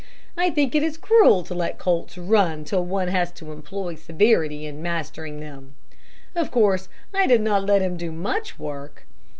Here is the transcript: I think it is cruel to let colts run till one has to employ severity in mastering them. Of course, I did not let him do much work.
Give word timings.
I 0.35 0.49
think 0.49 0.73
it 0.73 0.81
is 0.81 0.97
cruel 0.97 1.43
to 1.43 1.53
let 1.53 1.77
colts 1.77 2.17
run 2.17 2.63
till 2.65 2.83
one 2.83 3.07
has 3.09 3.31
to 3.33 3.51
employ 3.51 3.93
severity 3.93 4.65
in 4.65 4.81
mastering 4.81 5.41
them. 5.41 5.75
Of 6.35 6.49
course, 6.49 6.89
I 7.13 7.27
did 7.27 7.41
not 7.41 7.67
let 7.67 7.83
him 7.83 7.97
do 7.97 8.11
much 8.11 8.57
work. 8.57 9.05